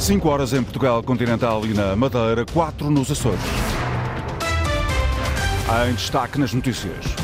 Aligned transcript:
5 0.00 0.28
horas 0.30 0.54
em 0.54 0.62
Portugal 0.62 1.02
continental 1.02 1.64
e 1.66 1.74
na 1.74 1.94
Madeira, 1.94 2.46
4 2.46 2.90
nos 2.90 3.10
Açores. 3.10 3.38
Em 5.88 5.92
destaque 5.92 6.40
nas 6.40 6.54
notícias. 6.54 7.19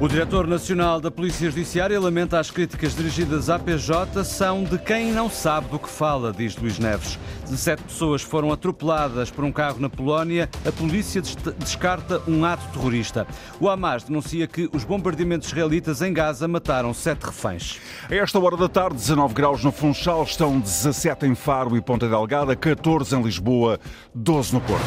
O 0.00 0.08
diretor 0.08 0.48
nacional 0.48 1.00
da 1.00 1.08
Polícia 1.08 1.48
Judiciária 1.48 2.00
lamenta 2.00 2.40
as 2.40 2.50
críticas 2.50 2.96
dirigidas 2.96 3.48
à 3.48 3.60
PJ 3.60 4.24
são 4.24 4.64
de 4.64 4.76
quem 4.76 5.12
não 5.12 5.30
sabe 5.30 5.68
do 5.68 5.78
que 5.78 5.88
fala, 5.88 6.32
diz 6.32 6.56
Luís 6.56 6.80
Neves. 6.80 7.16
17 7.44 7.84
pessoas 7.84 8.20
foram 8.20 8.50
atropeladas 8.50 9.30
por 9.30 9.44
um 9.44 9.52
carro 9.52 9.78
na 9.78 9.88
Polónia. 9.88 10.50
A 10.66 10.72
polícia 10.72 11.22
descarta 11.56 12.20
um 12.26 12.44
ato 12.44 12.66
terrorista. 12.72 13.24
O 13.60 13.68
Hamas 13.68 14.02
denuncia 14.02 14.48
que 14.48 14.68
os 14.74 14.82
bombardeamentos 14.82 15.48
israelitas 15.48 16.02
em 16.02 16.12
Gaza 16.12 16.48
mataram 16.48 16.92
sete 16.92 17.26
reféns. 17.26 17.80
A 18.10 18.14
esta 18.16 18.38
hora 18.40 18.56
da 18.56 18.68
tarde, 18.68 18.96
19 18.96 19.32
graus 19.32 19.62
no 19.62 19.70
Funchal, 19.70 20.24
estão 20.24 20.58
17 20.58 21.24
em 21.24 21.36
Faro 21.36 21.76
e 21.76 21.80
Ponta 21.80 22.08
Delgada, 22.08 22.56
14 22.56 23.14
em 23.14 23.22
Lisboa, 23.22 23.78
12 24.12 24.54
no 24.54 24.60
Porto. 24.60 24.84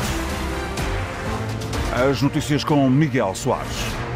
As 2.09 2.22
notícias 2.22 2.66
com 2.66 2.89
Miguel 2.89 3.34
Soares. 3.34 4.06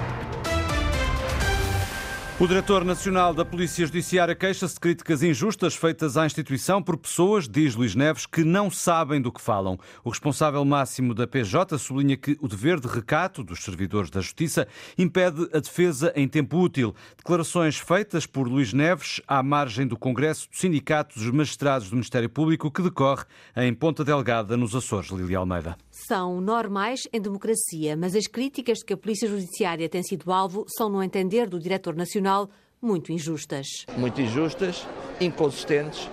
O 2.42 2.48
diretor 2.48 2.84
nacional 2.84 3.36
da 3.36 3.46
Polícia 3.46 3.86
Judiciária 3.86 4.34
queixa-se 4.34 4.74
de 4.74 4.80
críticas 4.80 5.22
injustas 5.22 5.76
feitas 5.76 6.18
à 6.18 6.26
instituição 6.26 6.82
por 6.82 6.98
pessoas, 6.98 7.48
diz 7.48 7.76
Luís 7.76 7.94
Neves, 7.94 8.26
que 8.26 8.44
não 8.44 8.68
sabem 8.72 9.22
do 9.22 9.32
que 9.32 9.40
falam. 9.40 9.78
O 10.04 10.10
responsável 10.10 10.66
máximo 10.66 11.14
da 11.14 11.28
PJ 11.28 11.78
sublinha 11.78 12.18
que 12.18 12.36
o 12.42 12.48
dever 12.48 12.80
de 12.80 12.88
recato 12.88 13.44
dos 13.44 13.64
servidores 13.64 14.10
da 14.10 14.22
Justiça 14.22 14.68
impede 14.98 15.48
a 15.54 15.60
defesa 15.60 16.12
em 16.16 16.28
tempo 16.28 16.58
útil. 16.58 16.96
Declarações 17.16 17.78
feitas 17.78 18.26
por 18.26 18.48
Luís 18.48 18.74
Neves 18.74 19.22
à 19.28 19.44
margem 19.44 19.86
do 19.86 19.96
Congresso 19.96 20.50
do 20.50 20.58
Sindicato 20.58 21.20
dos 21.20 21.30
Magistrados 21.30 21.92
do 21.92 21.96
Ministério 21.96 22.28
Público 22.28 22.72
que 22.72 22.82
decorre 22.82 23.26
em 23.56 23.72
Ponta 23.72 24.04
Delgada, 24.04 24.58
nos 24.58 24.76
Açores. 24.76 25.12
Lili 25.12 25.36
Almeida 25.36 25.78
são 26.08 26.42
normais 26.42 27.02
em 27.14 27.22
democracia, 27.22 27.96
mas 27.96 28.16
as 28.16 28.28
críticas 28.28 28.80
de 28.80 28.86
que 28.86 28.94
a 28.94 28.98
Polícia 28.98 29.28
Judiciária 29.28 29.88
tem 29.88 30.04
sido 30.04 30.32
alvo 30.32 30.66
são, 30.68 30.90
no 30.90 31.02
entender 31.02 31.48
do 31.48 31.60
Diretor 31.60 31.96
Nacional, 31.96 32.50
muito 32.82 33.12
injustas. 33.12 33.68
Muito 33.98 34.20
injustas, 34.22 34.88
inconsistentes, 35.20 36.10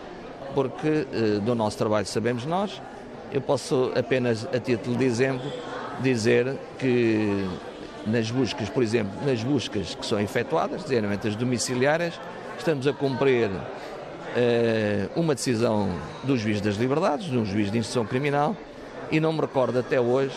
porque 0.54 1.06
eh, 1.12 1.40
do 1.40 1.54
nosso 1.54 1.78
trabalho 1.78 2.06
sabemos 2.06 2.44
nós. 2.44 2.82
Eu 3.32 3.40
posso 3.40 3.92
apenas, 3.96 4.46
a 4.46 4.60
título 4.60 4.96
de 4.96 5.04
exemplo, 5.04 5.50
dizer 6.00 6.56
que 6.78 7.46
nas 8.06 8.30
buscas, 8.30 8.68
por 8.68 8.82
exemplo, 8.82 9.12
nas 9.24 9.42
buscas 9.42 9.94
que 9.94 10.04
são 10.04 10.20
efetuadas, 10.20 10.82
geralmente 10.86 11.28
as 11.28 11.36
domiciliárias, 11.36 12.18
estamos 12.58 12.86
a 12.86 12.92
cumprir 12.92 13.50
eh, 14.36 15.08
uma 15.16 15.34
decisão 15.34 15.90
do 16.24 16.36
juiz 16.36 16.60
das 16.60 16.76
liberdades, 16.76 17.26
de 17.26 17.36
um 17.36 17.44
juiz 17.44 17.70
de 17.70 17.78
instrução 17.78 18.04
criminal, 18.04 18.56
e 19.10 19.20
não 19.20 19.32
me 19.32 19.40
recordo 19.40 19.78
até 19.78 20.00
hoje 20.00 20.36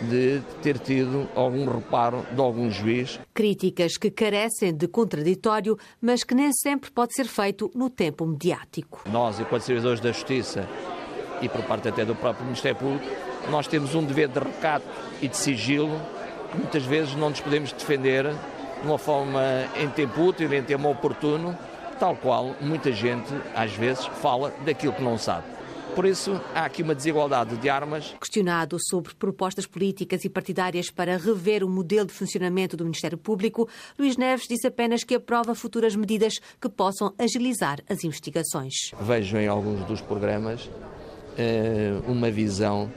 de 0.00 0.40
ter 0.62 0.78
tido 0.78 1.28
algum 1.34 1.66
reparo 1.66 2.26
de 2.32 2.40
algum 2.40 2.70
juiz. 2.70 3.20
Críticas 3.32 3.96
que 3.96 4.10
carecem 4.10 4.74
de 4.74 4.88
contraditório, 4.88 5.78
mas 6.00 6.24
que 6.24 6.34
nem 6.34 6.52
sempre 6.52 6.90
pode 6.90 7.14
ser 7.14 7.26
feito 7.26 7.70
no 7.74 7.88
tempo 7.88 8.26
mediático. 8.26 9.02
Nós, 9.10 9.38
enquanto 9.38 9.62
servidores 9.62 10.00
da 10.00 10.12
Justiça 10.12 10.68
e 11.40 11.48
por 11.48 11.62
parte 11.62 11.88
até 11.88 12.04
do 12.04 12.14
próprio 12.14 12.44
Ministério 12.44 12.78
Público, 12.78 13.04
nós 13.50 13.66
temos 13.66 13.94
um 13.94 14.04
dever 14.04 14.28
de 14.28 14.38
recato 14.38 14.86
e 15.20 15.28
de 15.28 15.36
sigilo 15.36 16.00
que 16.50 16.58
muitas 16.58 16.84
vezes 16.84 17.14
não 17.14 17.30
nos 17.30 17.40
podemos 17.40 17.72
defender 17.72 18.24
de 18.80 18.86
uma 18.86 18.98
forma 18.98 19.42
em 19.76 19.88
tempo 19.88 20.22
útil, 20.22 20.52
em 20.52 20.62
tempo 20.62 20.88
oportuno, 20.88 21.56
tal 21.98 22.16
qual 22.16 22.54
muita 22.60 22.92
gente 22.92 23.32
às 23.54 23.72
vezes 23.72 24.04
fala 24.06 24.52
daquilo 24.64 24.92
que 24.92 25.02
não 25.02 25.16
sabe. 25.18 25.53
Por 25.94 26.06
isso, 26.06 26.40
há 26.52 26.64
aqui 26.64 26.82
uma 26.82 26.94
desigualdade 26.94 27.56
de 27.56 27.68
armas. 27.68 28.14
Questionado 28.20 28.76
sobre 28.80 29.14
propostas 29.14 29.64
políticas 29.64 30.24
e 30.24 30.28
partidárias 30.28 30.90
para 30.90 31.16
rever 31.16 31.62
o 31.62 31.68
modelo 31.68 32.08
de 32.08 32.12
funcionamento 32.12 32.76
do 32.76 32.84
Ministério 32.84 33.16
Público, 33.16 33.68
Luís 33.96 34.16
Neves 34.16 34.48
disse 34.48 34.66
apenas 34.66 35.04
que 35.04 35.14
aprova 35.14 35.54
futuras 35.54 35.94
medidas 35.94 36.40
que 36.60 36.68
possam 36.68 37.14
agilizar 37.16 37.78
as 37.88 38.02
investigações. 38.02 38.74
Vejo 39.00 39.36
em 39.36 39.46
alguns 39.46 39.84
dos 39.86 40.00
programas 40.00 40.68
eh, 41.38 41.94
uma 42.08 42.28
visão 42.28 42.90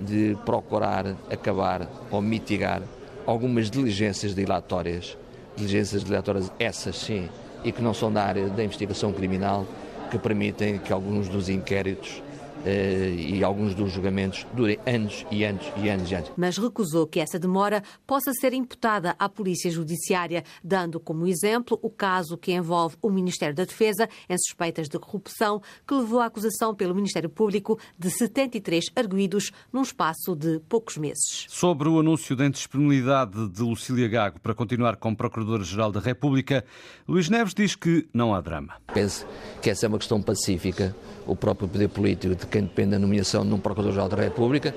de 0.00 0.34
procurar 0.46 1.16
acabar 1.30 1.86
ou 2.10 2.22
mitigar 2.22 2.82
algumas 3.26 3.70
diligências 3.70 4.34
dilatórias, 4.34 5.18
diligências 5.54 6.02
dilatórias 6.02 6.50
essas 6.58 6.96
sim, 6.96 7.28
e 7.62 7.72
que 7.72 7.82
não 7.82 7.92
são 7.92 8.10
da 8.10 8.22
área 8.22 8.48
da 8.48 8.64
investigação 8.64 9.12
criminal, 9.12 9.66
que 10.10 10.18
permitem 10.18 10.78
que 10.78 10.92
alguns 10.92 11.28
dos 11.28 11.50
inquéritos 11.50 12.22
e 12.68 13.42
alguns 13.42 13.74
dos 13.74 13.92
julgamentos 13.92 14.46
durem 14.52 14.78
anos 14.86 15.26
e 15.30 15.44
anos 15.44 15.64
e 15.76 15.88
anos 15.88 16.10
e 16.10 16.14
anos. 16.14 16.32
Mas 16.36 16.58
recusou 16.58 17.06
que 17.06 17.20
essa 17.20 17.38
demora 17.38 17.82
possa 18.06 18.32
ser 18.32 18.52
imputada 18.52 19.14
à 19.18 19.28
Polícia 19.28 19.70
Judiciária, 19.70 20.44
dando 20.62 21.00
como 21.00 21.26
exemplo 21.26 21.78
o 21.82 21.90
caso 21.90 22.36
que 22.36 22.52
envolve 22.52 22.96
o 23.02 23.10
Ministério 23.10 23.54
da 23.54 23.64
Defesa 23.64 24.08
em 24.28 24.36
suspeitas 24.38 24.88
de 24.88 24.98
corrupção, 24.98 25.60
que 25.86 25.94
levou 25.94 26.20
à 26.20 26.26
acusação 26.26 26.74
pelo 26.74 26.94
Ministério 26.94 27.30
Público 27.30 27.78
de 27.98 28.10
73 28.10 28.86
arguídos 28.94 29.50
num 29.72 29.82
espaço 29.82 30.34
de 30.34 30.60
poucos 30.68 30.96
meses. 30.96 31.46
Sobre 31.48 31.88
o 31.88 31.98
anúncio 31.98 32.36
da 32.36 32.46
indisponibilidade 32.46 33.48
de 33.48 33.62
Lucília 33.62 34.08
Gago 34.08 34.40
para 34.40 34.54
continuar 34.54 34.96
como 34.96 35.16
Procuradora-Geral 35.16 35.92
da 35.92 36.00
República, 36.00 36.64
Luís 37.06 37.28
Neves 37.28 37.54
diz 37.54 37.74
que 37.74 38.08
não 38.12 38.34
há 38.34 38.40
drama. 38.40 38.74
Penso 38.92 39.26
que 39.62 39.70
essa 39.70 39.86
é 39.86 39.88
uma 39.88 39.98
questão 39.98 40.20
pacífica. 40.22 40.94
O 41.26 41.36
próprio 41.36 41.68
poder 41.68 41.88
político 41.88 42.34
de 42.34 42.46
quem 42.58 42.64
depende 42.64 42.90
da 42.90 42.98
nomeação 42.98 43.46
de 43.46 43.54
um 43.54 43.58
Procurador-Geral 43.58 44.08
da 44.08 44.16
República, 44.16 44.74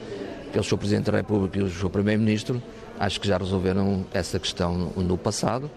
que 0.52 0.58
é 0.58 0.62
o 0.62 0.64
Sr. 0.64 0.78
Presidente 0.78 1.09
da 1.09 1.18
República 1.18 1.58
e 1.58 1.64
o 1.64 1.69
Sr. 1.69 1.90
Primeiro-Ministro, 1.90 2.62
acho 3.00 3.19
que 3.19 3.28
já 3.28 3.38
resolveram 3.38 4.06
essa 4.14 4.40
questão 4.40 4.92
no 4.96 5.18
passado 5.18 5.69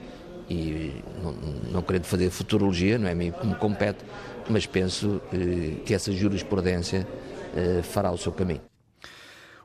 e 0.51 1.03
não, 1.23 1.33
não 1.73 1.83
querendo 1.83 2.05
fazer 2.05 2.29
futurologia, 2.29 2.99
não 2.99 3.09
é 3.09 3.31
como 3.31 3.55
compete, 3.55 4.05
mas 4.51 4.67
penso 4.67 5.23
eh, 5.33 5.81
que 5.87 5.95
essa 5.95 6.13
jurisprudência 6.13 7.07
eh, 7.57 7.81
fará 7.83 8.11
o 8.11 8.19
seu 8.19 8.33
caminho 8.33 8.61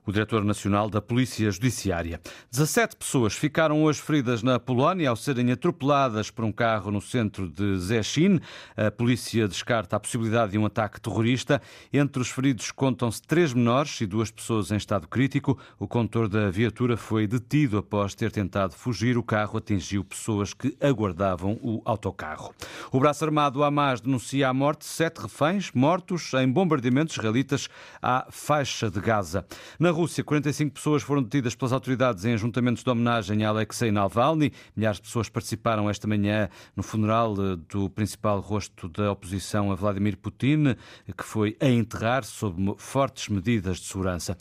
o 0.10 0.12
diretor 0.12 0.44
nacional 0.44 0.90
da 0.90 1.00
Polícia 1.00 1.52
Judiciária. 1.52 2.20
17 2.52 2.96
pessoas 2.96 3.34
ficaram 3.34 3.84
hoje 3.84 4.02
feridas 4.02 4.42
na 4.42 4.60
Polónia 4.60 5.12
ao 5.12 5.16
serem 5.16 5.52
atropeladas 5.52 6.32
por 6.32 6.44
um 6.44 6.52
carro 6.52 6.90
no 6.90 7.00
centro 7.00 7.48
de 7.48 7.78
Zechin. 7.78 8.40
A 8.76 8.90
polícia 8.90 9.48
descarta 9.48 9.96
a 9.96 10.00
possibilidade 10.00 10.54
de 10.54 10.58
um 10.58 10.66
ataque 10.66 11.00
terrorista. 11.00 11.62
Entre 11.94 12.20
os 12.20 12.30
feridos 12.30 12.72
contam-se 12.72 13.22
três 13.22 13.54
menores 13.54 14.02
e 14.02 14.08
duas 14.08 14.32
pessoas 14.32 14.72
em 14.72 14.78
estado 14.78 15.08
crítico. 15.08 15.60
O 15.78 15.88
condutor 15.88 16.28
da 16.28 16.50
viatura 16.50 16.98
foi 16.98 17.28
detido 17.28 17.78
após 17.78 18.16
ter 18.16 18.32
tentado 18.32 18.74
fugir. 18.74 19.16
O 19.16 19.22
carro 19.22 19.60
atingiu 19.60 20.04
pessoas 20.04 20.56
que 20.56 20.76
aguardavam 20.82 21.60
o 21.62 21.84
autocarro. 21.86 22.52
O 22.92 23.00
braço 23.00 23.24
armado 23.24 23.64
Hamas 23.64 24.02
denuncia 24.02 24.50
a 24.50 24.54
morte 24.56 24.80
de 24.80 24.88
sete 24.88 25.22
reféns 25.22 25.72
mortos 25.72 26.34
em 26.34 26.52
bombardeamentos 26.52 27.16
israelitas 27.16 27.70
à 28.02 28.26
faixa 28.32 28.90
de 28.90 29.00
Gaza. 29.00 29.46
Na 29.78 29.99
Rússia, 30.00 30.24
45 30.24 30.76
pessoas 30.76 31.04
foram 31.04 31.22
detidas 31.22 31.56
pelas 31.56 31.74
autoridades 31.74 32.24
em 32.24 32.32
ajuntamentos 32.32 32.86
de 32.86 32.90
homenagem 32.90 33.44
a 33.44 33.50
Alexei 33.50 33.92
Navalny. 33.92 34.54
Milhares 34.74 34.96
de 34.96 35.04
pessoas 35.04 35.28
participaram 35.28 35.90
esta 35.90 36.08
manhã 36.08 36.48
no 36.74 36.82
funeral 36.82 37.34
eh, 37.34 37.58
do 37.68 37.90
principal 37.90 38.40
rosto 38.40 38.88
da 38.88 39.12
oposição 39.12 39.74
a 39.74 39.76
Vladimir 39.76 40.16
Putin, 40.16 40.74
que 41.18 41.24
foi 41.26 41.58
a 41.60 41.68
enterrar 41.68 42.24
sob 42.24 42.76
fortes 42.78 43.28
medidas 43.28 43.80
de 43.80 43.88
segurança. 43.88 44.38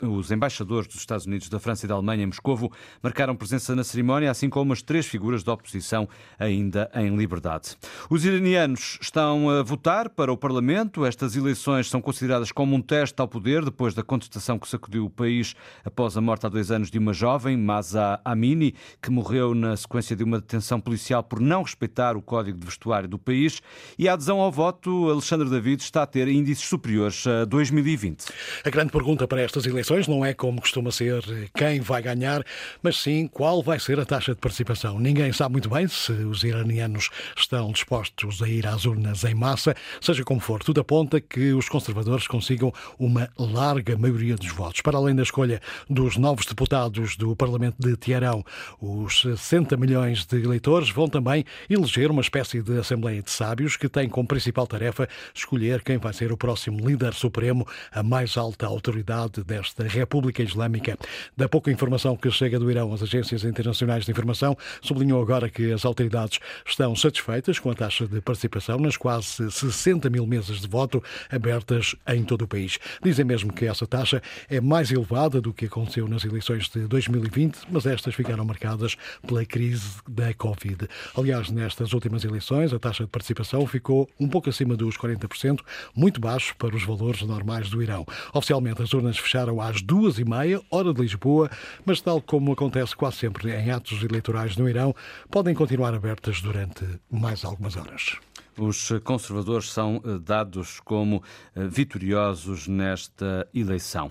Os 0.00 0.30
embaixadores 0.30 0.86
dos 0.86 0.98
Estados 0.98 1.26
Unidos, 1.26 1.48
da 1.48 1.58
França 1.58 1.84
e 1.84 1.88
da 1.88 1.96
Alemanha 1.96 2.22
em 2.22 2.26
Moscovo 2.26 2.70
marcaram 3.02 3.34
presença 3.34 3.74
na 3.74 3.82
cerimónia, 3.82 4.30
assim 4.30 4.48
como 4.48 4.72
as 4.72 4.82
três 4.82 5.04
figuras 5.04 5.42
da 5.42 5.52
oposição 5.52 6.08
ainda 6.38 6.88
em 6.94 7.16
liberdade. 7.16 7.76
Os 8.08 8.24
iranianos 8.24 9.00
estão 9.02 9.50
a 9.50 9.64
votar 9.64 10.10
para 10.10 10.32
o 10.32 10.36
Parlamento. 10.36 11.04
Estas 11.04 11.34
eleições 11.34 11.90
são 11.90 12.00
consideradas 12.00 12.52
como 12.52 12.76
um 12.76 12.80
teste 12.80 13.20
ao 13.20 13.26
poder 13.26 13.64
depois 13.64 13.92
da 13.92 14.04
contestação 14.04 14.60
que 14.60 14.75
sacudiu 14.76 15.06
o 15.06 15.10
país 15.10 15.54
após 15.84 16.16
a 16.16 16.20
morte 16.20 16.46
há 16.46 16.48
dois 16.48 16.70
anos 16.70 16.90
de 16.90 16.98
uma 16.98 17.12
jovem, 17.12 17.56
Masa 17.56 18.20
Amini, 18.24 18.74
que 19.02 19.10
morreu 19.10 19.54
na 19.54 19.76
sequência 19.76 20.14
de 20.14 20.22
uma 20.22 20.38
detenção 20.38 20.80
policial 20.80 21.22
por 21.22 21.40
não 21.40 21.62
respeitar 21.62 22.16
o 22.16 22.22
código 22.22 22.58
de 22.58 22.66
vestuário 22.66 23.08
do 23.08 23.18
país. 23.18 23.60
E 23.98 24.08
a 24.08 24.12
adesão 24.12 24.40
ao 24.40 24.52
voto, 24.52 25.10
Alexandre 25.10 25.48
David, 25.48 25.82
está 25.82 26.02
a 26.02 26.06
ter 26.06 26.28
índices 26.28 26.64
superiores 26.64 27.26
a 27.26 27.44
2020. 27.44 28.26
A 28.64 28.70
grande 28.70 28.92
pergunta 28.92 29.26
para 29.26 29.40
estas 29.40 29.66
eleições 29.66 30.06
não 30.06 30.24
é 30.24 30.34
como 30.34 30.60
costuma 30.60 30.90
ser 30.90 31.22
quem 31.54 31.80
vai 31.80 32.02
ganhar, 32.02 32.44
mas 32.82 32.98
sim 32.98 33.26
qual 33.26 33.62
vai 33.62 33.78
ser 33.78 33.98
a 33.98 34.04
taxa 34.04 34.34
de 34.34 34.40
participação. 34.40 35.00
Ninguém 35.00 35.32
sabe 35.32 35.52
muito 35.52 35.68
bem 35.68 35.88
se 35.88 36.12
os 36.12 36.44
iranianos 36.44 37.10
estão 37.36 37.72
dispostos 37.72 38.42
a 38.42 38.48
ir 38.48 38.66
às 38.66 38.84
urnas 38.84 39.24
em 39.24 39.34
massa, 39.34 39.74
seja 40.00 40.24
como 40.24 40.40
for. 40.40 40.62
Tudo 40.62 40.80
aponta 40.80 41.20
que 41.20 41.52
os 41.52 41.68
conservadores 41.68 42.26
consigam 42.26 42.72
uma 42.98 43.28
larga 43.38 43.96
maioria 43.96 44.36
dos 44.36 44.50
votos. 44.56 44.80
Para 44.80 44.98
além 44.98 45.14
da 45.14 45.22
escolha 45.22 45.60
dos 45.88 46.16
novos 46.16 46.46
deputados 46.46 47.16
do 47.16 47.36
Parlamento 47.36 47.76
de 47.78 47.96
Tiarão, 47.96 48.44
os 48.80 49.20
60 49.20 49.76
milhões 49.76 50.24
de 50.24 50.42
eleitores 50.42 50.90
vão 50.90 51.08
também 51.08 51.44
eleger 51.68 52.10
uma 52.10 52.20
espécie 52.20 52.62
de 52.62 52.78
Assembleia 52.78 53.22
de 53.22 53.30
Sábios 53.30 53.76
que 53.76 53.88
tem 53.88 54.08
como 54.08 54.26
principal 54.26 54.66
tarefa 54.66 55.08
escolher 55.34 55.82
quem 55.82 55.98
vai 55.98 56.12
ser 56.12 56.32
o 56.32 56.36
próximo 56.36 56.78
líder 56.86 57.14
supremo, 57.14 57.66
a 57.92 58.02
mais 58.02 58.36
alta 58.36 58.66
autoridade 58.66 59.44
desta 59.44 59.84
República 59.84 60.42
Islâmica. 60.42 60.98
Da 61.36 61.48
pouca 61.48 61.70
informação 61.70 62.16
que 62.16 62.30
chega 62.30 62.58
do 62.58 62.70
Irão 62.70 62.92
às 62.92 63.02
agências 63.02 63.44
internacionais 63.44 64.04
de 64.04 64.10
informação, 64.10 64.56
sublinhou 64.80 65.20
agora 65.20 65.50
que 65.50 65.72
as 65.72 65.84
autoridades 65.84 66.38
estão 66.64 66.96
satisfeitas 66.96 67.58
com 67.58 67.70
a 67.70 67.74
taxa 67.74 68.06
de 68.06 68.20
participação 68.20 68.78
nas 68.78 68.96
quase 68.96 69.50
60 69.50 70.08
mil 70.08 70.26
mesas 70.26 70.60
de 70.60 70.68
voto 70.68 71.02
abertas 71.30 71.94
em 72.08 72.24
todo 72.24 72.42
o 72.42 72.48
país. 72.48 72.78
Dizem 73.02 73.24
mesmo 73.24 73.52
que 73.52 73.66
essa 73.66 73.86
taxa 73.86 74.22
é 74.48 74.60
mais 74.60 74.90
elevada 74.90 75.40
do 75.40 75.52
que 75.52 75.66
aconteceu 75.66 76.08
nas 76.08 76.24
eleições 76.24 76.68
de 76.68 76.86
2020, 76.86 77.62
mas 77.70 77.86
estas 77.86 78.14
ficaram 78.14 78.44
marcadas 78.44 78.96
pela 79.26 79.44
crise 79.44 79.96
da 80.08 80.32
Covid. 80.34 80.88
Aliás, 81.16 81.50
nestas 81.50 81.92
últimas 81.92 82.24
eleições, 82.24 82.72
a 82.72 82.78
taxa 82.78 83.04
de 83.04 83.10
participação 83.10 83.66
ficou 83.66 84.08
um 84.18 84.28
pouco 84.28 84.48
acima 84.48 84.76
dos 84.76 84.96
40%, 84.96 85.60
muito 85.94 86.20
baixo 86.20 86.54
para 86.56 86.74
os 86.74 86.84
valores 86.84 87.22
normais 87.22 87.70
do 87.70 87.82
Irão. 87.82 88.06
Oficialmente, 88.32 88.82
as 88.82 88.92
urnas 88.92 89.18
fecharam 89.18 89.60
às 89.60 89.82
duas 89.82 90.18
e 90.18 90.24
meia, 90.24 90.60
hora 90.70 90.92
de 90.92 91.00
Lisboa, 91.00 91.50
mas 91.84 92.00
tal 92.00 92.20
como 92.20 92.52
acontece 92.52 92.94
quase 92.94 93.16
sempre 93.16 93.52
em 93.52 93.70
atos 93.70 94.02
eleitorais 94.02 94.56
no 94.56 94.68
Irão, 94.68 94.94
podem 95.30 95.54
continuar 95.54 95.94
abertas 95.94 96.40
durante 96.40 96.84
mais 97.10 97.44
algumas 97.44 97.76
horas. 97.76 98.16
Os 98.58 98.90
conservadores 99.04 99.70
são 99.70 100.00
eh, 100.02 100.18
dados 100.18 100.80
como 100.80 101.22
eh, 101.54 101.66
vitoriosos 101.66 102.66
nesta 102.66 103.46
eleição. 103.54 104.10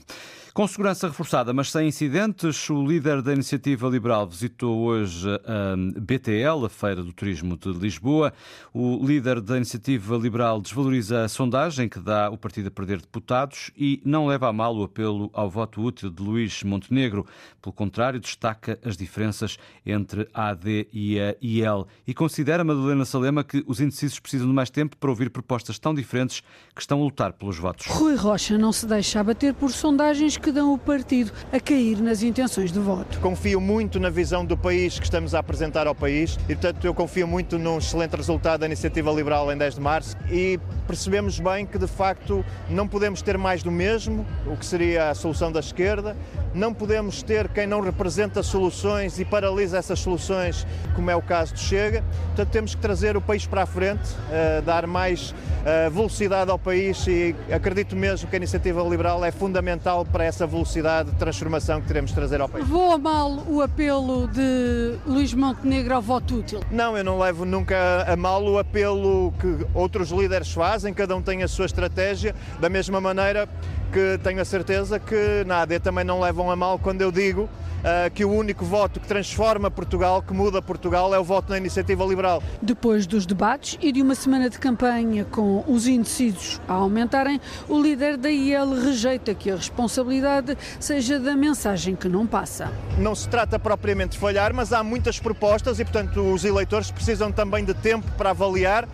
Com 0.56 0.66
segurança 0.70 1.10
reforçada, 1.10 1.52
mas 1.52 1.70
sem 1.70 1.90
incidentes, 1.90 2.70
o 2.70 2.88
líder 2.88 3.22
da 3.22 3.34
Iniciativa 3.34 3.90
Liberal 3.90 4.26
visitou 4.26 4.84
hoje 4.84 5.28
a 5.46 5.76
BTL, 6.00 6.66
a 6.66 6.70
Feira 6.70 7.04
do 7.04 7.12
Turismo 7.12 7.58
de 7.58 7.74
Lisboa. 7.74 8.32
O 8.74 9.06
líder 9.06 9.42
da 9.42 9.58
Iniciativa 9.58 10.16
Liberal 10.16 10.62
desvaloriza 10.62 11.26
a 11.26 11.28
sondagem 11.28 11.90
que 11.90 12.00
dá 12.00 12.30
o 12.30 12.38
partido 12.38 12.70
a 12.70 12.72
perder 12.72 13.02
deputados 13.02 13.70
e 13.76 14.02
não 14.06 14.28
leva 14.28 14.48
a 14.48 14.54
mal 14.54 14.74
o 14.78 14.86
apelo 14.86 15.30
ao 15.34 15.50
voto 15.50 15.82
útil 15.82 16.10
de 16.10 16.24
Luís 16.24 16.64
Montenegro. 16.64 17.26
Pelo 17.62 17.74
contrário, 17.74 18.22
destaca 18.22 18.80
as 18.82 18.96
diferenças 18.96 19.58
entre 19.86 20.26
a 20.34 20.52
AD 20.52 20.88
e 20.94 21.20
a 21.20 21.36
IL 21.42 21.86
e 22.08 22.14
considera, 22.14 22.64
Madalena 22.64 23.04
Salema, 23.04 23.44
que 23.44 23.62
os 23.68 23.82
indecisos 23.82 24.22
precisam 24.22 24.48
de 24.48 24.54
mais 24.54 24.70
tempo 24.70 24.96
para 24.96 25.10
ouvir 25.10 25.30
propostas 25.32 25.78
tão 25.78 25.94
diferentes 25.94 26.42
que 26.74 26.80
estão 26.80 27.02
a 27.02 27.04
lutar 27.04 27.34
pelos 27.34 27.58
votos. 27.58 27.88
Rui 27.88 28.16
Rocha 28.16 28.58
não 28.58 28.72
se 28.72 28.86
deixa 28.86 29.20
abater 29.20 29.54
por 29.54 29.70
sondagens 29.70 30.38
que 30.46 30.52
dão 30.52 30.76
o 30.76 30.78
partido 30.78 31.32
a 31.52 31.60
cair 31.60 32.00
nas 32.00 32.22
intenções 32.22 32.72
de 32.72 32.78
voto. 32.78 33.20
Confio 33.20 33.60
muito 33.60 34.00
na 34.00 34.12
visão 34.12 34.46
do 34.46 34.56
país 34.56 35.00
que 35.00 35.04
estamos 35.04 35.34
a 35.34 35.40
apresentar 35.40 35.88
ao 35.88 35.96
país 35.96 36.38
e, 36.48 36.54
portanto, 36.54 36.86
eu 36.86 36.94
confio 36.94 37.28
muito 37.28 37.58
num 37.58 37.80
excelente 37.80 38.16
resultado 38.16 38.60
da 38.60 38.68
Iniciativa 38.68 39.12
Liberal 39.12 39.52
em 39.52 39.58
10 39.58 39.74
de 39.74 39.82
março 39.82 40.16
e 40.30 40.60
percebemos 40.86 41.40
bem 41.40 41.66
que, 41.66 41.80
de 41.80 41.88
facto, 41.88 42.46
não 42.70 42.88
podemos 42.88 43.24
ter 43.24 43.40
mais 43.40 43.64
do 43.64 43.72
mesmo, 43.72 44.24
o 44.46 44.56
que 44.56 44.68
seria 44.68 45.10
a 45.10 45.16
solução 45.16 45.52
da 45.52 45.62
esquerda, 45.62 46.16
não 46.56 46.74
podemos 46.74 47.22
ter 47.22 47.50
quem 47.50 47.68
não 47.68 47.82
representa 47.82 48.42
soluções 48.42 49.20
e 49.20 49.26
paralisa 49.26 49.78
essas 49.78 50.00
soluções, 50.00 50.66
como 50.96 51.12
é 51.12 51.16
o 51.16 51.22
caso 51.22 51.54
do 51.54 51.60
Chega. 51.60 52.04
Portanto, 52.28 52.50
temos 52.50 52.74
que 52.74 52.82
trazer 52.82 53.18
o 53.18 53.22
país 53.22 53.46
para 53.46 53.64
a 53.64 53.66
frente, 53.66 54.10
uh, 54.14 54.62
dar 54.64 54.88
mais 54.88 55.32
uh, 55.32 55.92
velocidade 55.92 56.50
ao 56.50 56.58
país 56.58 57.06
e 57.08 57.36
acredito 57.52 57.96
mesmo 57.96 58.30
que 58.30 58.36
a 58.36 58.38
iniciativa 58.38 58.82
liberal 58.84 59.24
é 59.24 59.32
fundamental 59.32 60.06
para 60.06 60.24
essa 60.24 60.48
velocidade 60.48 61.12
de 61.12 61.18
transformação 61.18 61.82
que 61.82 61.88
teremos 61.88 62.12
de 62.12 62.16
trazer 62.16 62.40
ao 62.40 62.48
país. 62.48 62.66
Vou 62.66 62.94
a 62.94 62.98
mal 62.98 63.44
o 63.48 63.62
apelo 63.62 64.28
de 64.28 64.98
Luís 65.06 65.34
Montenegro 65.34 65.96
ao 65.96 66.02
voto 66.02 66.40
útil? 66.40 66.62
Não, 66.72 66.98
eu 66.98 67.04
não 67.04 67.20
levo 67.20 67.46
nunca 67.46 68.06
a 68.08 68.16
mal 68.16 68.44
o 68.44 68.58
apelo 68.58 69.34
que 69.40 69.66
outros 69.74 70.10
líderes 70.10 70.52
fazem, 70.52 70.94
cada 70.94 71.16
um 71.16 71.22
tem 71.22 71.44
a 71.44 71.48
sua 71.48 71.66
estratégia, 71.66 72.34
da 72.60 72.70
mesma 72.70 73.02
maneira 73.02 73.50
que 73.86 74.20
tenho 74.24 74.42
a 74.42 74.46
certeza 74.46 75.00
que 75.00 75.44
na 75.46 75.62
AD 75.62 75.80
também 75.80 76.04
não 76.04 76.20
levam 76.20 76.52
a 76.52 76.56
mal 76.56 76.78
quando 76.80 77.02
eu 77.02 77.12
digo 77.12 77.44
uh, 77.86 78.12
que 78.12 78.26
o 78.26 78.32
único 78.32 78.66
voto 78.66 79.00
que 79.00 79.08
transforma 79.08 79.70
Portugal, 79.70 80.22
que 80.22 80.34
muda 80.34 80.62
Portugal, 80.62 81.14
é 81.14 81.20
o 81.20 81.24
voto 81.24 81.52
na 81.52 81.58
iniciativa 81.58 82.04
liberal. 82.04 82.42
Depois 82.62 83.06
dos 83.06 83.26
debates 83.26 83.78
e 83.82 83.92
de 83.92 84.02
uma 84.02 84.16
semana 84.16 84.50
de 84.50 84.58
campanha 84.58 85.26
com 85.26 85.64
os 85.68 85.88
indecisos 85.88 86.60
a 86.68 86.74
aumentarem, 86.74 87.40
o 87.70 87.82
líder 87.82 88.18
da 88.18 88.30
IEL 88.30 88.74
rejeita 88.74 89.34
que 89.34 89.52
a 89.52 89.56
responsabilidade 89.56 90.58
seja 90.80 91.20
da 91.20 91.36
mensagem 91.36 91.96
que 91.96 92.10
não 92.10 92.26
passa. 92.26 92.72
Não 92.98 93.14
se 93.14 93.30
trata 93.30 93.60
propriamente 93.60 94.14
de 94.14 94.18
falhar, 94.18 94.54
mas 94.54 94.74
há 94.74 94.84
muitas 94.84 95.20
propostas 95.20 95.80
e, 95.80 95.84
portanto, 95.84 96.22
os 96.34 96.44
eleitores 96.44 96.92
precisam 96.92 97.32
também 97.32 97.64
de 97.64 97.74
tempo 97.74 98.10
para 98.18 98.32
avaliar 98.32 98.88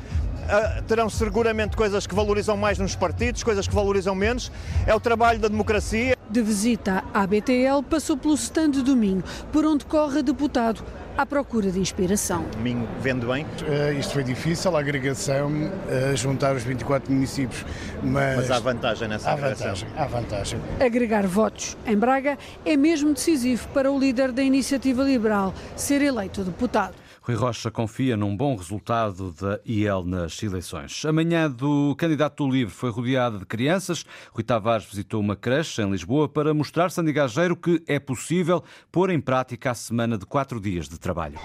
terão 0.88 1.10
seguramente 1.10 1.76
coisas 1.76 2.06
que 2.06 2.16
valorizam 2.16 2.58
mais 2.58 2.78
nos 2.78 2.96
partidos, 2.96 3.44
coisas 3.44 3.68
que 3.68 3.74
valorizam 3.74 4.16
menos. 4.16 4.52
É 4.86 4.94
o 4.94 5.00
trabalho 5.00 5.40
da 5.40 5.48
democracia. 5.48 6.18
De 6.30 6.42
visita 6.42 7.04
à 7.14 7.28
BTL, 7.28 7.84
passou 7.90 8.16
pelo 8.16 8.36
stand 8.36 8.72
de 8.72 8.82
domingo, 8.82 9.24
por 9.52 9.66
onde 9.66 9.86
corre 9.86 10.24
deputado 10.24 10.84
à 11.18 11.26
procura 11.26 11.72
de 11.72 11.80
inspiração. 11.80 12.46
Domingo 12.54 12.88
vende 13.00 13.26
bem? 13.26 13.46
Uh, 13.46 14.00
isto 14.00 14.14
foi 14.14 14.24
difícil, 14.24 14.76
a 14.76 14.80
agregação, 14.80 15.52
uh, 15.52 16.16
juntar 16.16 16.56
os 16.56 16.64
24 16.64 17.12
municípios, 17.12 17.66
mas... 18.02 18.38
Mas 18.38 18.52
há 18.52 18.60
vantagem 18.60 19.08
nessa 19.08 19.30
há 19.30 19.34
agregação? 19.34 19.68
Vantagem, 19.68 19.88
há 19.98 20.06
vantagem. 20.06 20.60
Agregar 20.80 21.28
votos 21.28 21.78
em 21.86 21.98
Braga 21.98 22.38
é 22.66 22.78
mesmo 22.78 23.14
decisivo 23.14 23.68
para 23.70 23.92
o 23.92 24.00
líder 24.00 24.32
da 24.32 24.42
Iniciativa 24.42 25.04
Liberal 25.04 25.54
ser 25.76 26.02
eleito 26.02 26.44
deputado. 26.44 26.94
Rui 27.24 27.36
Rocha 27.36 27.70
confia 27.70 28.18
num 28.18 28.36
bom 28.36 28.56
resultado 28.56 29.32
da 29.32 29.60
IEL 29.64 30.04
nas 30.04 30.42
eleições. 30.42 31.06
A 31.06 31.14
manhã 31.14 31.50
do 31.52 31.96
candidato 31.96 32.44
do 32.44 32.52
LIVRE 32.52 32.74
foi 32.74 32.90
rodeada 32.90 33.38
de 33.38 33.46
crianças. 33.46 34.04
Rui 34.32 34.44
Tavares 34.44 34.86
visitou 34.86 35.20
uma 35.22 35.36
creche 35.36 35.84
em 35.84 35.92
Lisboa 35.92 36.28
para 36.28 36.52
mostrar 36.52 36.90
Sandy 36.90 37.14
Gageiro 37.14 37.56
que 37.56 37.84
é 37.86 38.00
possível 38.00 38.64
pôr 38.92 39.12
em 39.12 39.22
prática 39.22 39.70
a 39.70 39.76
semana 39.76 40.18
de 40.18 40.26
quatro 40.26 40.60
dias 40.60 40.90
de 40.90 41.00
trabalho. 41.00 41.40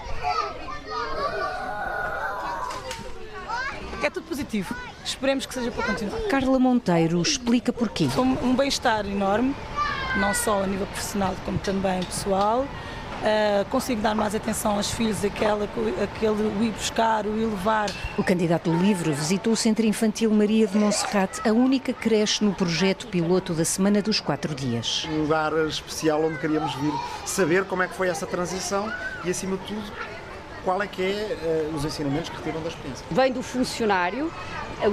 É 4.01 4.09
tudo 4.09 4.25
positivo. 4.25 4.75
Esperemos 5.05 5.45
que 5.45 5.53
seja 5.53 5.69
para 5.69 5.83
continuar. 5.83 6.21
Carla 6.27 6.57
Monteiro 6.57 7.21
explica 7.21 7.71
porquê. 7.71 8.07
Um 8.41 8.55
bem-estar 8.55 9.05
enorme, 9.05 9.55
não 10.19 10.33
só 10.33 10.63
a 10.63 10.67
nível 10.67 10.87
profissional 10.87 11.35
como 11.45 11.59
também 11.59 12.01
pessoal. 12.01 12.65
Uh, 13.17 13.65
consigo 13.69 13.99
dar 13.99 14.13
mais 14.13 14.35
atenção 14.35 14.75
aos 14.75 14.91
filhos, 14.91 15.25
aquela, 15.25 15.67
aquele 16.03 16.43
o 16.43 16.63
ir 16.63 16.71
buscar, 16.71 17.25
o 17.25 17.35
ir 17.37 17.45
levar. 17.45 17.89
O 18.15 18.23
candidato 18.23 18.71
livre 18.71 19.11
visitou 19.11 19.53
o 19.53 19.55
Centro 19.55 19.85
Infantil 19.85 20.29
Maria 20.29 20.67
de 20.67 20.77
Monserrate, 20.77 21.41
a 21.47 21.51
única 21.51 21.91
creche 21.93 22.45
no 22.45 22.53
projeto 22.53 23.07
piloto 23.07 23.53
da 23.53 23.65
Semana 23.65 24.01
dos 24.03 24.19
Quatro 24.19 24.53
Dias. 24.53 25.07
Um 25.09 25.21
lugar 25.21 25.51
especial 25.67 26.23
onde 26.23 26.37
queríamos 26.37 26.75
vir 26.75 26.93
saber 27.25 27.65
como 27.65 27.81
é 27.81 27.87
que 27.87 27.95
foi 27.95 28.07
essa 28.07 28.27
transição 28.27 28.91
e, 29.25 29.31
acima 29.31 29.57
de 29.57 29.63
tudo, 29.65 29.91
qual 30.63 30.81
é 30.81 30.87
que 30.87 31.01
é 31.01 31.69
uh, 31.71 31.75
os 31.75 31.85
ensinamentos 31.85 32.29
que 32.29 32.37
retiram 32.37 32.61
da 32.61 32.67
experiência. 32.67 33.05
Vem 33.09 33.31
do 33.31 33.41
funcionário, 33.41 34.31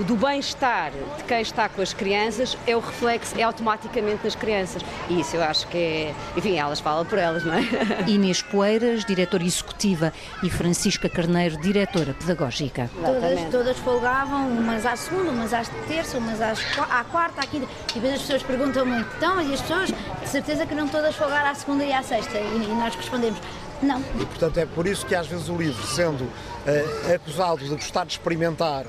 do 0.06 0.16
bem-estar 0.16 0.90
de 1.18 1.24
quem 1.24 1.40
está 1.40 1.68
com 1.68 1.82
as 1.82 1.92
crianças 1.92 2.56
é 2.66 2.74
o 2.76 2.80
reflexo, 2.80 3.38
é 3.38 3.42
automaticamente 3.42 4.24
nas 4.24 4.34
crianças. 4.34 4.82
E 5.08 5.20
isso 5.20 5.36
eu 5.36 5.42
acho 5.42 5.66
que 5.68 5.78
é. 5.78 6.14
Enfim, 6.36 6.56
elas 6.56 6.80
falam 6.80 7.04
por 7.04 7.18
elas, 7.18 7.44
não 7.44 7.54
é? 7.54 7.62
Inês 8.08 8.42
Poeiras, 8.42 9.04
diretora 9.04 9.44
executiva, 9.44 10.12
e 10.42 10.50
Francisca 10.50 11.08
Carneiro, 11.08 11.60
diretora 11.60 12.14
pedagógica. 12.14 12.90
Todas, 12.94 13.50
todas 13.50 13.78
folgavam, 13.78 14.48
umas 14.48 14.86
à 14.86 14.96
segunda, 14.96 15.30
umas 15.30 15.52
à 15.52 15.64
terça, 15.86 16.18
umas 16.18 16.40
às, 16.40 16.60
à 16.78 17.04
quarta, 17.04 17.42
à 17.42 17.46
quinta. 17.46 17.66
E 17.90 17.94
depois 17.94 18.14
as 18.14 18.20
pessoas 18.22 18.42
perguntam 18.42 18.86
muito, 18.86 19.08
então, 19.16 19.40
e 19.42 19.52
as 19.52 19.60
pessoas, 19.60 19.90
de 20.22 20.28
certeza 20.28 20.66
que 20.66 20.74
não 20.74 20.88
todas 20.88 21.14
folgaram 21.14 21.50
à 21.50 21.54
segunda 21.54 21.84
e 21.84 21.92
à 21.92 22.02
sexta. 22.02 22.38
E, 22.38 22.64
e 22.64 22.74
nós 22.74 22.94
respondemos, 22.94 23.38
não. 23.82 24.00
E 24.20 24.26
portanto 24.26 24.58
é 24.58 24.66
por 24.66 24.86
isso 24.86 25.04
que 25.06 25.14
às 25.14 25.26
vezes 25.26 25.48
o 25.48 25.56
livro, 25.56 25.86
sendo 25.86 26.24
uh, 26.24 27.14
acusado 27.14 27.64
de 27.64 27.70
gostar 27.70 28.04
de 28.04 28.12
experimentar 28.12 28.86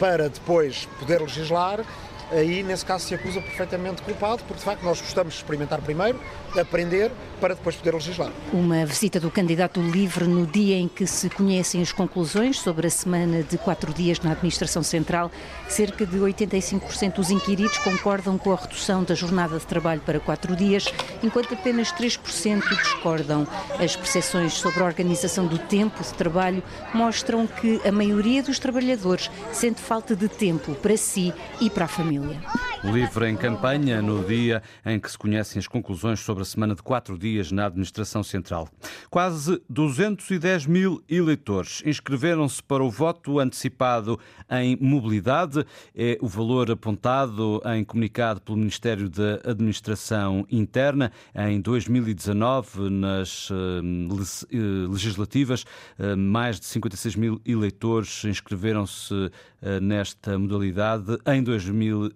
para 0.00 0.30
depois 0.30 0.88
poder 0.98 1.20
legislar, 1.20 1.84
aí 2.30 2.62
nesse 2.62 2.84
caso 2.84 3.06
se 3.06 3.14
acusa 3.14 3.40
perfeitamente 3.40 4.02
culpado, 4.02 4.42
porque 4.44 4.58
de 4.58 4.64
facto 4.64 4.82
nós 4.82 5.00
gostamos 5.00 5.34
de 5.34 5.40
experimentar 5.40 5.80
primeiro, 5.80 6.18
aprender, 6.58 7.10
para 7.40 7.54
depois 7.54 7.76
poder 7.76 7.94
legislar. 7.94 8.30
Uma 8.52 8.84
visita 8.84 9.18
do 9.18 9.30
candidato 9.30 9.80
livre 9.80 10.26
no 10.26 10.46
dia 10.46 10.76
em 10.76 10.88
que 10.88 11.06
se 11.06 11.30
conhecem 11.30 11.80
as 11.80 11.92
conclusões 11.92 12.58
sobre 12.58 12.86
a 12.86 12.90
semana 12.90 13.42
de 13.42 13.56
quatro 13.56 13.92
dias 13.92 14.20
na 14.20 14.32
Administração 14.32 14.82
Central. 14.82 15.30
Cerca 15.68 16.04
de 16.04 16.18
85% 16.18 17.14
dos 17.14 17.30
inquiridos 17.30 17.78
concordam 17.78 18.36
com 18.36 18.52
a 18.52 18.56
redução 18.56 19.02
da 19.02 19.14
jornada 19.14 19.58
de 19.58 19.66
trabalho 19.66 20.00
para 20.02 20.20
quatro 20.20 20.54
dias, 20.54 20.84
enquanto 21.22 21.54
apenas 21.54 21.92
3% 21.92 22.62
discordam. 22.68 23.46
As 23.82 23.96
percepções 23.96 24.52
sobre 24.54 24.82
a 24.82 24.86
organização 24.86 25.46
do 25.46 25.58
tempo 25.58 26.02
de 26.02 26.12
trabalho 26.14 26.62
mostram 26.92 27.46
que 27.46 27.80
a 27.86 27.92
maioria 27.92 28.42
dos 28.42 28.58
trabalhadores 28.58 29.30
sente 29.52 29.80
falta 29.80 30.14
de 30.14 30.28
tempo 30.28 30.74
para 30.74 30.96
si 30.96 31.32
e 31.60 31.70
para 31.70 31.86
a 31.86 31.88
família. 31.88 32.19
Família. 32.20 32.40
Livre 32.82 33.28
em 33.28 33.36
campanha 33.36 34.00
no 34.00 34.24
dia 34.24 34.62
em 34.84 34.98
que 34.98 35.10
se 35.10 35.18
conhecem 35.18 35.58
as 35.58 35.66
conclusões 35.66 36.20
sobre 36.20 36.42
a 36.42 36.46
semana 36.46 36.74
de 36.74 36.82
quatro 36.82 37.18
dias 37.18 37.52
na 37.52 37.66
Administração 37.66 38.22
Central. 38.22 38.68
Quase 39.10 39.60
210 39.68 40.66
mil 40.66 41.02
eleitores 41.08 41.82
inscreveram-se 41.84 42.62
para 42.62 42.82
o 42.82 42.90
voto 42.90 43.38
antecipado 43.38 44.18
em 44.50 44.76
mobilidade. 44.80 45.64
É 45.94 46.18
o 46.20 46.26
valor 46.26 46.70
apontado 46.70 47.60
em 47.76 47.84
comunicado 47.84 48.40
pelo 48.40 48.56
Ministério 48.56 49.08
da 49.08 49.40
Administração 49.44 50.46
Interna. 50.50 51.12
Em 51.34 51.60
2019, 51.60 52.88
nas 52.90 53.50
eh, 53.50 54.86
legislativas, 54.88 55.64
eh, 55.98 56.16
mais 56.16 56.58
de 56.58 56.66
56 56.66 57.16
mil 57.16 57.40
eleitores 57.44 58.24
inscreveram-se 58.24 59.30
eh, 59.62 59.78
nesta 59.80 60.38
modalidade. 60.38 61.18
Em 61.26 61.42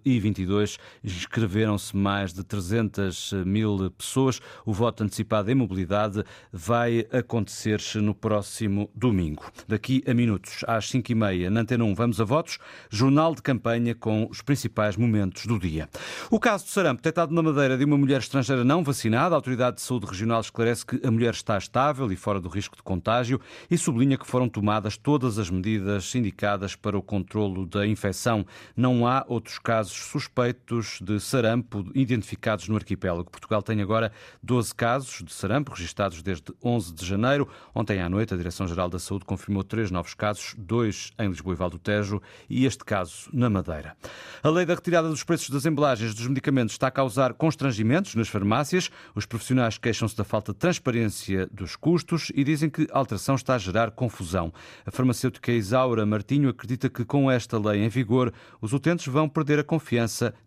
2022, 0.03 0.77
inscreveram-se 1.03 1.95
mais 1.95 2.33
de 2.33 2.43
300 2.43 3.33
mil 3.45 3.91
pessoas. 3.91 4.41
O 4.65 4.73
voto 4.73 5.03
antecipado 5.03 5.51
em 5.51 5.55
mobilidade 5.55 6.23
vai 6.51 7.07
acontecer 7.11 7.81
no 7.95 8.13
próximo 8.13 8.89
domingo. 8.93 9.51
Daqui 9.67 10.03
a 10.07 10.13
minutos, 10.13 10.63
às 10.67 10.89
5h30, 10.91 11.49
na 11.49 11.61
Antena 11.61 11.83
1, 11.83 11.95
vamos 11.95 12.21
a 12.21 12.23
votos. 12.23 12.57
Jornal 12.89 13.35
de 13.35 13.41
campanha 13.41 13.95
com 13.95 14.27
os 14.29 14.41
principais 14.41 14.97
momentos 14.97 15.45
do 15.45 15.59
dia. 15.59 15.89
O 16.29 16.39
caso 16.39 16.65
do 16.65 16.69
sarampo 16.71 17.01
detectado 17.01 17.33
na 17.33 17.41
Madeira 17.41 17.77
de 17.77 17.85
uma 17.85 17.97
mulher 17.97 18.19
estrangeira 18.19 18.63
não 18.63 18.83
vacinada, 18.83 19.35
a 19.35 19.37
Autoridade 19.37 19.77
de 19.77 19.81
Saúde 19.81 20.05
Regional 20.05 20.41
esclarece 20.41 20.85
que 20.85 21.05
a 21.05 21.11
mulher 21.11 21.33
está 21.33 21.57
estável 21.57 22.11
e 22.11 22.15
fora 22.15 22.39
do 22.39 22.49
risco 22.49 22.75
de 22.75 22.83
contágio 22.83 23.39
e 23.69 23.77
sublinha 23.77 24.17
que 24.17 24.27
foram 24.27 24.49
tomadas 24.49 24.97
todas 24.97 25.37
as 25.37 25.49
medidas 25.49 26.13
indicadas 26.15 26.75
para 26.75 26.97
o 26.97 27.01
controlo 27.01 27.65
da 27.65 27.85
infecção. 27.85 28.45
Não 28.75 29.07
há 29.07 29.23
outros 29.27 29.59
casos 29.59 29.84
suspeitos 29.89 30.99
de 31.01 31.19
sarampo 31.19 31.85
identificados 31.93 32.67
no 32.67 32.75
arquipélago. 32.75 33.29
Portugal 33.29 33.61
tem 33.61 33.81
agora 33.81 34.11
12 34.41 34.73
casos 34.73 35.23
de 35.23 35.33
sarampo 35.33 35.71
registados 35.71 36.21
desde 36.21 36.53
11 36.63 36.93
de 36.93 37.05
janeiro. 37.05 37.47
Ontem 37.73 38.01
à 38.01 38.09
noite, 38.09 38.33
a 38.33 38.37
Direção-Geral 38.37 38.89
da 38.89 38.99
Saúde 38.99 39.25
confirmou 39.25 39.63
três 39.63 39.91
novos 39.91 40.13
casos, 40.13 40.55
dois 40.57 41.11
em 41.19 41.27
Lisboa 41.27 41.53
e 41.53 41.57
Valdo 41.57 41.79
Tejo 41.79 42.21
e 42.49 42.65
este 42.65 42.83
caso 42.83 43.29
na 43.33 43.49
Madeira. 43.49 43.95
A 44.43 44.49
lei 44.49 44.65
da 44.65 44.75
retirada 44.75 45.09
dos 45.09 45.23
preços 45.23 45.49
das 45.49 45.65
embalagens 45.65 46.13
dos 46.13 46.27
medicamentos 46.27 46.73
está 46.73 46.87
a 46.87 46.91
causar 46.91 47.33
constrangimentos 47.33 48.15
nas 48.15 48.27
farmácias. 48.27 48.89
Os 49.13 49.25
profissionais 49.25 49.77
queixam-se 49.77 50.15
da 50.15 50.23
falta 50.23 50.53
de 50.53 50.59
transparência 50.59 51.47
dos 51.51 51.75
custos 51.75 52.31
e 52.35 52.43
dizem 52.43 52.69
que 52.69 52.87
a 52.91 52.97
alteração 52.97 53.35
está 53.35 53.55
a 53.55 53.57
gerar 53.57 53.91
confusão. 53.91 54.53
A 54.85 54.91
farmacêutica 54.91 55.51
Isaura 55.51 56.05
Martinho 56.05 56.49
acredita 56.49 56.89
que 56.89 57.03
com 57.05 57.29
esta 57.29 57.57
lei 57.57 57.83
em 57.83 57.89
vigor, 57.89 58.33
os 58.61 58.73
utentes 58.73 59.07
vão 59.07 59.27
perder 59.27 59.59
a 59.59 59.63
confiança 59.63 59.74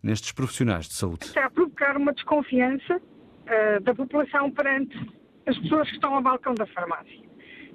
nestes 0.03 0.31
profissionais 0.31 0.87
de 0.87 0.93
saúde. 0.93 1.25
Está 1.25 1.45
a 1.45 1.49
provocar 1.49 1.97
uma 1.97 2.13
desconfiança 2.13 2.97
uh, 2.97 3.83
da 3.83 3.93
população 3.93 4.51
perante 4.51 4.97
as 5.45 5.57
pessoas 5.57 5.87
que 5.89 5.95
estão 5.95 6.15
ao 6.15 6.21
balcão 6.21 6.53
da 6.53 6.65
farmácia. 6.67 7.19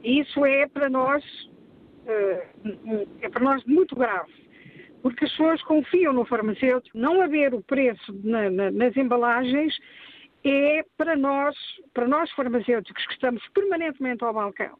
E 0.02 0.20
isso 0.20 0.44
é 0.44 0.66
para 0.68 0.88
nós, 0.88 1.24
uh, 1.24 3.08
é 3.20 3.28
para 3.28 3.42
nós 3.42 3.64
muito 3.64 3.94
grave 3.96 4.44
porque 5.02 5.26
as 5.26 5.30
pessoas 5.32 5.62
confiam 5.64 6.14
no 6.14 6.24
farmacêutico. 6.24 6.96
Não 6.96 7.20
haver 7.20 7.52
o 7.52 7.62
preço 7.62 8.10
na, 8.24 8.48
na, 8.48 8.70
nas 8.70 8.96
embalagens 8.96 9.76
é 10.42 10.82
para 10.96 11.14
nós, 11.14 11.54
para 11.92 12.08
nós 12.08 12.30
farmacêuticos 12.30 13.06
que 13.06 13.12
estamos 13.12 13.46
permanentemente 13.48 14.24
ao 14.24 14.32
balcão 14.32 14.78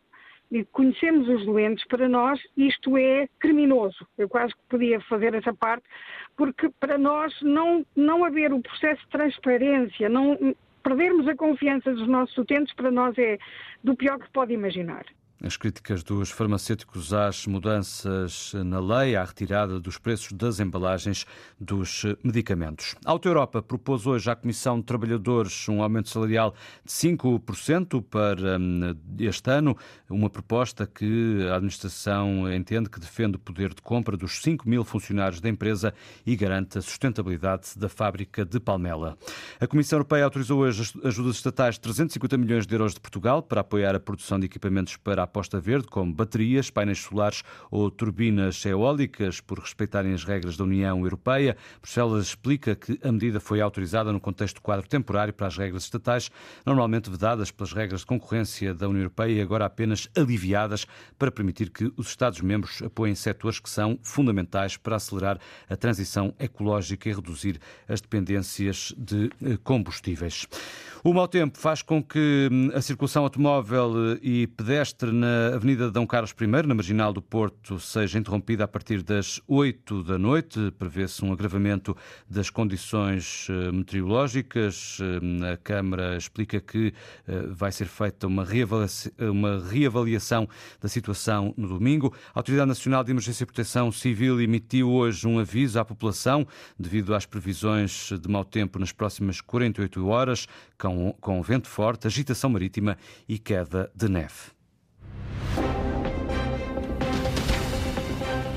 conhecemos 0.73 1.28
os 1.28 1.44
doentes, 1.44 1.84
para 1.87 2.08
nós 2.08 2.40
isto 2.56 2.96
é 2.96 3.26
criminoso. 3.40 4.06
Eu 4.16 4.28
quase 4.28 4.54
que 4.54 4.61
podia 4.68 5.00
fazer 5.00 5.34
essa 5.34 5.52
parte, 5.52 5.84
porque 6.37 6.68
para 6.78 6.96
nós 6.99 7.34
não, 7.42 7.84
não 7.96 8.25
haver 8.25 8.52
o 8.52 8.61
processo 8.61 9.00
de 9.02 9.08
transparência, 9.08 10.08
não 10.08 10.54
perdermos 10.82 11.26
a 11.26 11.34
confiança 11.34 11.92
dos 11.92 12.06
nossos 12.06 12.37
utentes, 12.37 12.75
para 12.75 12.90
nós 12.90 13.16
é 13.18 13.38
do 13.82 13.96
pior 13.96 14.18
que 14.18 14.30
pode 14.30 14.52
imaginar. 14.52 15.04
As 15.45 15.59
críticas 15.59 16.03
dos 16.03 16.31
farmacêuticos 16.31 17.13
às 17.13 17.47
mudanças 17.47 18.55
na 18.65 18.81
lei, 18.81 19.15
à 19.15 19.23
retirada 19.23 19.79
dos 19.79 19.99
preços 19.99 20.33
das 20.33 20.59
embalagens 20.59 21.27
dos 21.61 22.03
medicamentos. 22.25 22.97
A 23.05 23.11
Auto 23.11 23.29
Europa 23.29 23.61
propôs 23.61 24.07
hoje 24.07 24.31
à 24.31 24.35
Comissão 24.35 24.79
de 24.79 24.87
Trabalhadores 24.87 25.69
um 25.69 25.83
aumento 25.83 26.09
salarial 26.09 26.55
de 26.83 26.91
5% 26.91 28.03
para 28.03 28.59
hum, 28.59 28.97
este 29.19 29.51
ano, 29.51 29.77
uma 30.09 30.31
proposta 30.31 30.87
que 30.87 31.47
a 31.51 31.57
administração 31.57 32.51
entende 32.51 32.89
que 32.89 32.99
defende 32.99 33.37
o 33.37 33.39
poder 33.39 33.75
de 33.75 33.83
compra 33.83 34.17
dos 34.17 34.41
5 34.41 34.67
mil 34.67 34.83
funcionários 34.83 35.43
da 35.43 35.51
empresa 35.51 35.93
e 36.25 36.35
garante 36.37 36.79
a 36.79 36.81
sustentabilidade 36.81 37.73
da 37.77 37.91
fábrica 37.91 38.47
de 38.47 38.59
Palmela. 38.59 39.19
A 39.61 39.67
Comissão 39.67 39.99
Europeia 39.99 40.25
autorizou 40.25 40.61
hoje 40.61 40.91
ajudas 41.05 41.37
estatais 41.37 41.75
de 41.75 41.83
350 41.83 42.39
milhões 42.39 42.67
de 42.67 42.75
euros 42.75 42.95
de 42.95 43.01
Portugal 43.01 43.43
para 43.43 43.61
apoiar 43.61 43.95
a 43.95 44.01
produção 44.01 44.41
de 44.41 44.47
equipamentos 44.47 44.97
para 44.97 45.23
a 45.23 45.34
aposta 45.35 45.59
verde, 45.59 45.88
como 45.88 46.14
baterias, 46.14 46.71
painéis 46.71 47.00
solares 47.00 47.43
ou 47.69 47.91
turbinas 47.91 48.64
eólicas, 48.64 49.41
por 49.41 49.59
respeitarem 49.59 50.14
as 50.14 50.23
regras 50.23 50.57
da 50.57 50.62
União 50.62 51.00
Europeia. 51.00 51.57
Bruxelas 51.81 52.29
explica 52.29 52.76
que 52.76 53.00
a 53.03 53.11
medida 53.11 53.41
foi 53.41 53.61
autorizada 53.61 54.12
no 54.12 54.21
contexto 54.21 54.57
do 54.57 54.61
quadro 54.61 54.88
temporário 54.88 55.35
para 55.35 55.49
as 55.49 55.57
regras 55.57 55.83
estatais, 55.83 56.31
normalmente 56.64 57.11
vedadas 57.11 57.50
pelas 57.50 57.73
regras 57.73 58.00
de 58.00 58.07
concorrência 58.07 58.73
da 58.73 58.88
União 58.88 59.00
Europeia 59.00 59.33
e 59.33 59.41
agora 59.41 59.64
apenas 59.64 60.09
aliviadas 60.17 60.87
para 61.19 61.33
permitir 61.33 61.71
que 61.71 61.93
os 61.97 62.09
Estados-membros 62.09 62.81
apoiem 62.83 63.17
setores 63.17 63.59
que 63.59 63.69
são 63.69 63.99
fundamentais 64.03 64.76
para 64.76 64.97
acelerar 64.97 65.41
a 65.69 65.76
transição 65.76 66.33
ecológica 66.38 67.09
e 67.09 67.12
reduzir 67.12 67.59
as 67.88 68.00
dependências 68.00 68.95
de 68.97 69.31
eh, 69.43 69.59
combustíveis. 69.64 70.47
O 71.07 71.12
mau 71.12 71.29
tempo 71.29 71.59
faz 71.59 71.83
com 71.83 72.03
que 72.03 72.49
hum, 72.50 72.71
a 72.73 72.81
circulação 72.81 73.25
automóvel 73.25 74.14
eh, 74.14 74.19
e 74.23 74.47
pedestre 74.47 75.12
na 75.25 75.54
Avenida 75.54 75.90
Dom 75.90 76.07
Carlos 76.07 76.35
I, 76.38 76.47
na 76.66 76.75
Marginal 76.75 77.11
do 77.11 77.23
Porto, 77.23 77.81
seja 77.81 78.19
interrompida 78.19 78.64
a 78.64 78.69
partir 78.69 79.02
das 79.02 79.40
8 79.49 80.02
da 80.02 80.19
noite. 80.19 80.71
Prevê-se 80.78 81.25
um 81.25 81.33
agravamento 81.33 81.97
das 82.28 82.50
condições 82.50 83.47
eh, 83.49 83.73
meteorológicas. 83.73 84.99
Hum, 85.00 85.40
a 85.50 85.57
Câmara 85.57 86.19
explica 86.19 86.61
que 86.61 86.93
eh, 87.26 87.47
vai 87.49 87.73
ser 87.73 87.87
feita 87.87 88.26
uma 88.26 88.45
reavaliação, 88.45 89.12
uma 89.19 89.64
reavaliação 89.66 90.47
da 90.78 90.90
situação 90.90 91.54
no 91.57 91.69
domingo. 91.69 92.12
A 92.35 92.40
Autoridade 92.40 92.69
Nacional 92.69 93.02
de 93.02 93.12
Emergência 93.12 93.45
e 93.45 93.47
Proteção 93.47 93.90
Civil 93.90 94.43
emitiu 94.43 94.90
hoje 94.90 95.26
um 95.26 95.38
aviso 95.38 95.81
à 95.81 95.87
população 95.87 96.47
devido 96.78 97.14
às 97.14 97.25
previsões 97.25 98.11
de 98.21 98.28
mau 98.28 98.45
tempo 98.45 98.78
nas 98.78 98.93
próximas 98.93 99.40
48 99.40 100.07
horas, 100.07 100.47
com, 100.78 101.14
com 101.19 101.40
vento 101.40 101.69
forte, 101.69 102.07
agitação 102.07 102.50
marítima 102.50 102.99
e 103.26 103.38
queda 103.38 103.90
de 103.95 104.07
neve. 104.07 104.53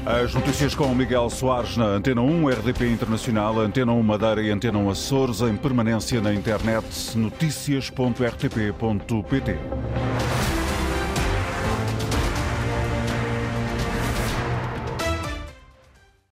As 0.07 0.33
notícias 0.33 0.73
com 0.73 0.95
Miguel 0.95 1.29
Soares 1.29 1.75
na 1.75 1.83
Antena 1.83 2.21
1, 2.21 2.47
RDP 2.47 2.89
Internacional, 2.89 3.59
Antena 3.59 3.91
1 3.91 4.01
Madeira 4.01 4.41
e 4.41 4.49
Antena 4.49 4.77
1 4.77 4.89
Açores, 4.89 5.41
em 5.41 5.57
permanência 5.57 6.21
na 6.21 6.33
internet, 6.33 7.17
notícias.rtp.pt. 7.17 9.57